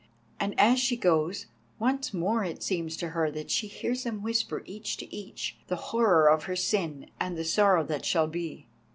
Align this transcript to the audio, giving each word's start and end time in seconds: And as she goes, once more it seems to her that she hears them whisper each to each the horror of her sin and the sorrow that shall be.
And 0.39 0.59
as 0.59 0.79
she 0.79 0.97
goes, 0.97 1.45
once 1.77 2.11
more 2.11 2.43
it 2.43 2.63
seems 2.63 2.97
to 2.97 3.09
her 3.09 3.29
that 3.29 3.51
she 3.51 3.67
hears 3.67 4.03
them 4.03 4.23
whisper 4.23 4.63
each 4.65 4.97
to 4.97 5.15
each 5.15 5.57
the 5.67 5.75
horror 5.75 6.27
of 6.27 6.45
her 6.45 6.55
sin 6.55 7.11
and 7.19 7.37
the 7.37 7.45
sorrow 7.45 7.83
that 7.83 8.03
shall 8.03 8.25
be. 8.25 8.65